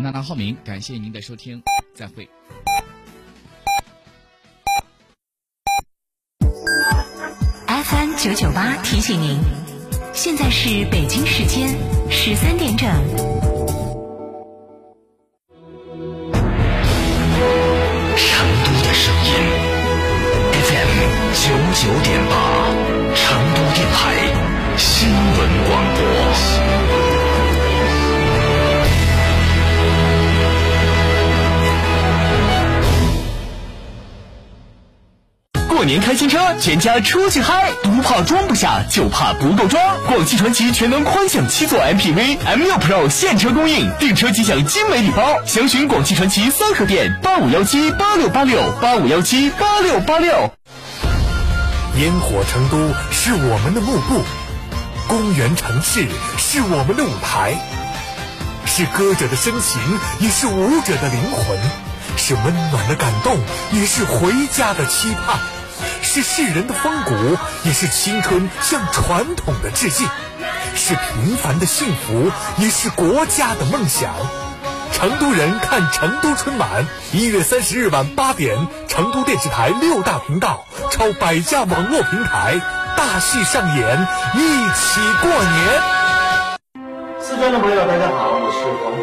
[0.00, 1.60] 娜娜浩明，感谢您的收听，
[1.94, 2.28] 再会。
[7.66, 9.40] FM 九九八提醒您，
[10.12, 11.76] 现在是北京时间
[12.08, 12.88] 十三点整。
[21.74, 22.36] 九点八，
[35.82, 39.82] 过年开新车，全家出去嗨，不怕装不下，就怕不够装。
[40.06, 45.44] 广汽传祺全能宽享七座 MPV M6 Pro 现车供应，订车即享精美礼包。
[45.44, 50.52] 详询广汽传祺三河店八五幺七八六八六八五幺七八六八六。
[51.96, 52.78] 烟火成都
[53.10, 54.22] 是我们的幕布，
[55.08, 56.06] 公园城市
[56.38, 57.56] 是我们的舞台，
[58.66, 59.82] 是歌者的深情，
[60.20, 61.58] 也是舞者的灵魂，
[62.16, 63.36] 是温暖的感动，
[63.72, 65.40] 也是回家的期盼，
[66.02, 67.14] 是世人的风骨，
[67.64, 70.08] 也是青春向传统的致敬，
[70.74, 74.12] 是平凡的幸福，也是国家的梦想。
[74.92, 82.60] 成都人看成都春晚，一月三十日晚八点，成都电视台六大频道超百家网络平台，
[82.96, 86.82] 大戏上演，一起过年。
[87.18, 89.02] 四川的朋友，大家好，我是黄渤，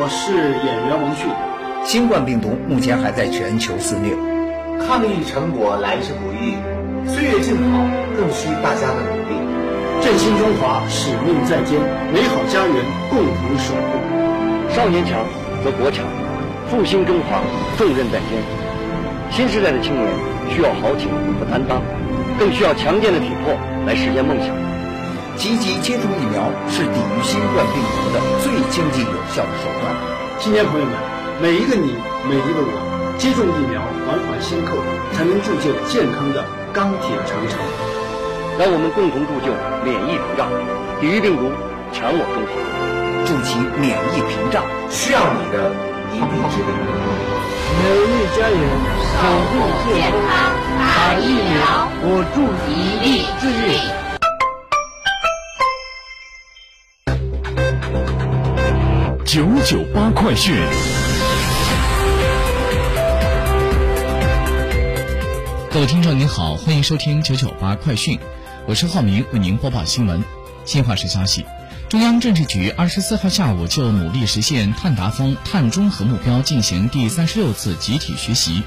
[0.00, 0.32] 我是
[0.64, 1.28] 演员王迅。
[1.84, 4.14] 新冠病毒目前还在全球肆虐，
[4.86, 6.54] 抗疫成果来之不易，
[7.08, 7.84] 岁月静好
[8.16, 9.34] 更需大家的努力。
[10.00, 11.80] 振兴中华，使命在肩，
[12.14, 12.76] 美好家园
[13.10, 13.98] 共同守护。
[14.70, 15.18] 少年强
[15.64, 16.04] 则国强，
[16.70, 17.40] 复兴中华
[17.76, 18.38] 重任在肩。
[19.30, 20.06] 新时代的青年
[20.50, 21.82] 需要豪情和担当，
[22.38, 23.54] 更需要强健的体魄
[23.86, 24.54] 来实现梦想。
[25.36, 29.94] 积极接种疫苗是抵御新冠病毒的最经济有效的手段。
[30.38, 30.94] 青年朋友们，
[31.42, 31.94] 每一个你，
[32.28, 32.72] 每一个我，
[33.18, 34.78] 接种疫苗，环环相扣，
[35.12, 37.58] 才能铸就健康的钢铁长城。
[38.56, 39.50] 让我们共同铸就
[39.82, 40.46] 免疫屏障，
[41.00, 41.50] 抵御病毒，
[41.92, 42.54] 强我中华。
[43.26, 45.74] 筑起免疫屏障，需要你的
[46.14, 46.70] 一臂之力。
[47.82, 48.62] 美丽家园，
[49.10, 49.18] 守
[49.50, 50.30] 护健康，
[50.78, 52.38] 打疫苗，我助
[52.70, 53.82] 一臂之力。
[59.24, 60.54] 九九八快讯，
[65.70, 68.18] 各位听众您好，欢迎收听九九八快讯，
[68.66, 70.24] 我是浩明，为您播报新闻。
[70.64, 71.44] 新华社消息。
[71.90, 78.62] 中央政治局二十四号下午就努力实现碳达峰、碳中和目标进行第三十六次集体学习。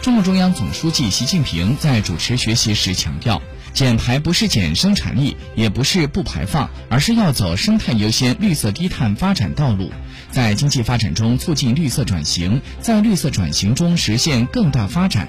[0.00, 3.42] 中共中央总书记习近平在主持学习时强调，
[3.74, 9.92] 减排不是减生产力，也不是不排放，而是要走生态优先、绿色低碳发展道路，
[10.30, 15.28] 在经济发展中促进绿色转型，在绿色转型中实现更大发展。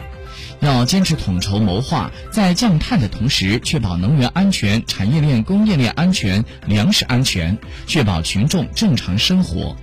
[0.62, 7.58] 要坚持统筹谋划，在降碳的同时，确保能源安全、产业链、供应链安全、粮食安全，
[7.88, 9.76] 确保群众正常生活。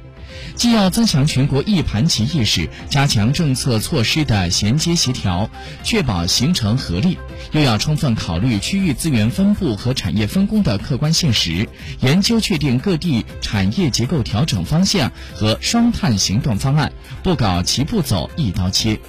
[0.54, 5.50] 既要增强全国一盘棋意识，加强政策措施的衔接协调，
[5.82, 7.16] 确保形成合力；
[7.50, 11.68] 又要充分考虑区域资源分布和产业分工的客观现实，
[12.00, 16.92] 研究确定各地产业结构调整方向和双碳行动方案，
[17.24, 19.00] 不搞齐步走、一刀切。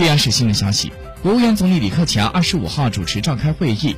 [0.00, 0.90] 这央视新闻消息，
[1.22, 3.96] 国务院总理李克强二十五号主持召开会议。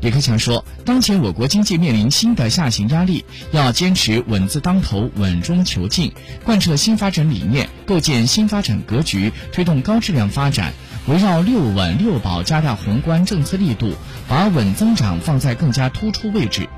[0.00, 6.12] 李克强说，当前我国经济面临新的下行压力，要坚持稳字当头、稳中求进，
[6.44, 10.72] 贯彻新发展理念，构建新发展格局，推动高质量发展。
[11.08, 13.96] 围绕六稳六保，加大宏观政策力度，
[14.28, 16.68] 把稳增长放在更加突出位置。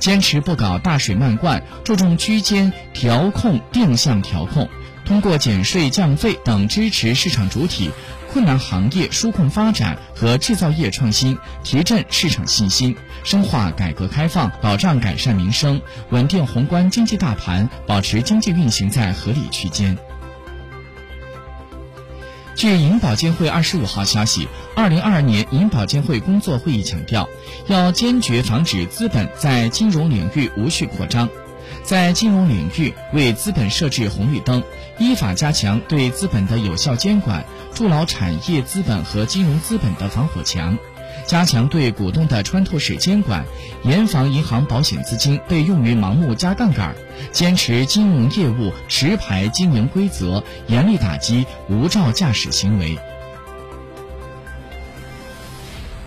[0.00, 4.68] 坚持不搞大水漫灌，注重区间调控、定向调控，
[5.06, 7.90] 通过减税降费等支持市场主体。
[8.32, 12.94] 困难行业纾困发展和制造业创新，提振市场信心，
[13.24, 15.80] 深化改革开放，保障改善民生，
[16.10, 19.96] 稳定宏观经济大盘，保持经济运行在合理区间。
[22.54, 27.26] 据银保监会二十五号消息，二零二二年银保监会工作会议强调，
[27.68, 31.30] 要坚决防止资本在金融领域无序扩张。
[31.86, 34.64] 在金融领域为资本设置红绿灯，
[34.98, 40.76] 依法加强对资本的有效监管，筑牢产业资本和金融资本的防火墙，
[41.26, 43.44] 加强对股东的穿透式监管，
[43.84, 46.96] 严防银行保险资金被用于盲目加杠杆，
[47.30, 52.98] 坚持金融业务持牌经营规则，严厉打击无照驾驶行为。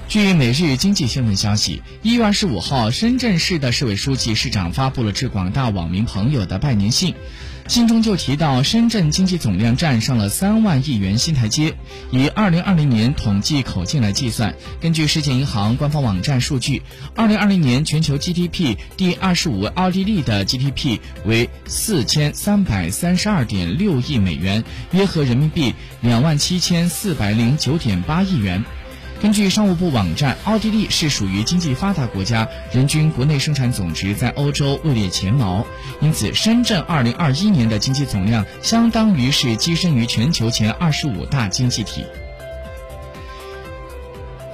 [0.09, 7.13] 据每日经济新闻消息，一月二十五号，深圳市的市委书记、市长发布了致广大网民朋友的拜年信，
[7.67, 11.75] 信中就提到，深圳经济总量站上了三万亿元新台阶。
[12.09, 16.81] 以二零二零年统计口径来计算，根据世界银行官方网站数据，
[17.15, 28.65] 二零二零年全球 GDP 第二十五位奥地利的 GDP 为四千三百三十二点六亿美元，约合人民币两万七千四百零九点八亿元。
[29.21, 35.67] 根据商务部网站，奥地利是属于经济发达国家，人均国内生产总值在欧洲位列前茅。
[35.99, 42.05] 因此，深圳2021年的经济总量相当于是跻身于全球前25大经济体。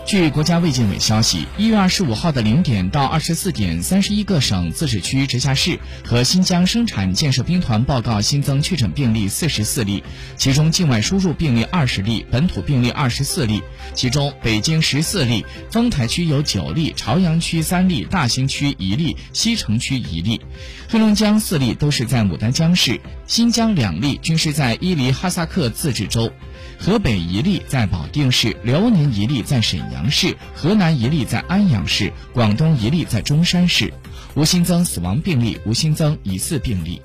[0.06, 10.04] 据国家卫健委消息，一月二十五号的零点到二十四点，三十一个省、自治区、直辖市和新疆生产建设兵团报告新增确诊病例四十四例，
[10.38, 13.64] 其中境外输入病例二十例，本土病例二十四例。
[13.96, 20.40] 其中，北京十四例，丰台区有九例，朝阳区三例，大兴区一例，西城区一例。
[20.88, 26.32] 黑龙江四例都是在牡丹江市，新疆两例均是在伊犁哈萨克自治州。
[26.78, 33.92] 河北一例在保定市，辽宁一例在沈阳市，河南一例在安阳市，广东一例在中山市，
[34.36, 37.02] 无新增死亡病例，无新增疑似病例。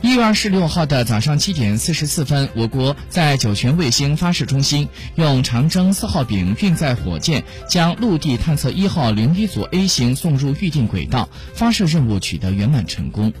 [0.00, 13.32] 一月二十六号的早上七点四十四分，我国在酒泉卫星发射中心用长征四号丙运载火箭将陆地探测一号零一组 A 星送入预定轨道，发射任务取得圆满成功。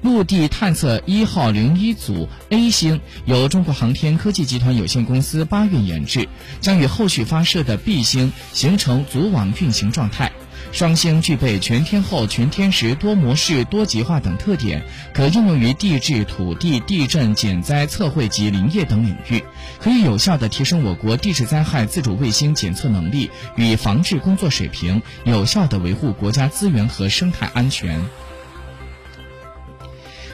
[0.00, 6.28] 陆地探测一号零一组 A 星由中国航天科技集团有限公司八运研制，
[6.62, 10.32] 将与后续发射的 B 星形成组网运行状态。
[10.72, 14.82] 双星具备全天候、全天时、多模式、多极化等特点，
[15.14, 19.42] 可应用于地质、土地、地震、减灾、测绘及林业等领域，
[19.80, 28.00] 可以有效地提升我国地质灾害自主卫星检测能力与防治工作水平，有效地维护国家资源和生态安全。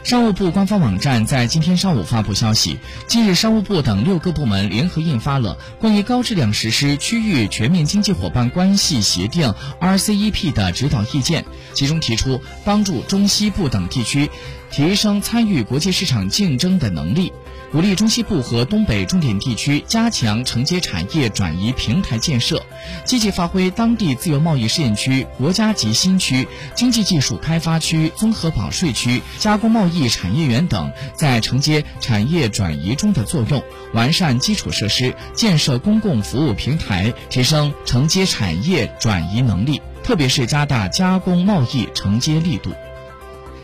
[0.05, 14.29] 商务部官方网站在今天上午发布消息，近日商务部等六个部门联合印发了关于高质量实施区域全面经济伙伴关系协定 （RCEP） 的指导意见，其中提出帮助中西部等地区
[14.73, 17.33] 提升参与国际市场竞争的能力。
[17.71, 22.63] 鼓励中西部和东北重点地区加强承接产业转移平台建设，
[23.07, 33.63] 积极发挥当地自由贸易试验区、国家级新区、经济技术开发区、综合保税区、加工贸易产业园等在承接产业转移中的作用，
[33.95, 42.71] 完善基础设施，建设公共服务平台，提升承接产业转移能力，特别是加大加工贸易承接力度。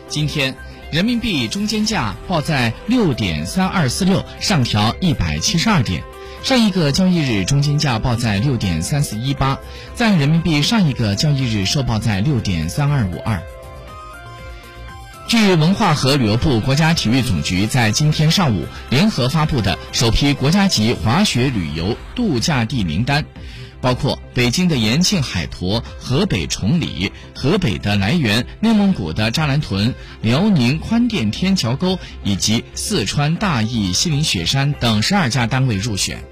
[0.07, 0.55] 今天。
[0.91, 6.03] 人民币中间价报在六点三二四六，上调一百七十二点。
[6.41, 9.59] 上一个交易日中间价报在六点三四一八，
[9.93, 13.39] 在人民币上一个交易日收报在六点三二五二。
[15.29, 23.23] 据文化和旅游部、国家体育总局在今天上午联合发布的首批国家级滑雪旅游度假地名单。
[23.79, 29.93] 包括北京的延庆海坨、河北崇礼、河北的涞源、内蒙古的扎兰屯、
[30.23, 36.23] 辽宁宽甸天桥沟以及四川大邑西岭雪山等十二家单位入选。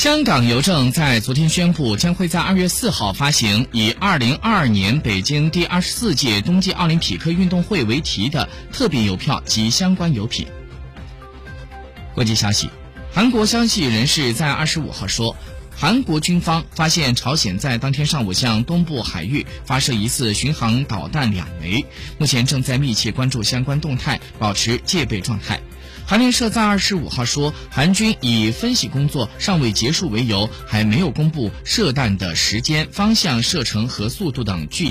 [0.00, 10.46] 香港邮政在昨天宣布，将会在二月四号发行以“二零二二年北京第二十四届冬季奥林匹克运动会”为题的特别邮票及相关邮品。
[12.14, 12.70] 国际消息。
[13.12, 15.36] 韩国消息人士在二十五号说，
[15.76, 21.84] 韩国军方发现朝鲜在当天上午向东部海域发射疑似巡航导弹两枚，
[22.16, 25.60] 目前正在密切关注相关动态，保持戒备状态。
[26.06, 34.88] 韩联社在二十五号说，韩军以分析工作尚未结束为由，还没有公布射弹的时间、方向、射程和速度等具。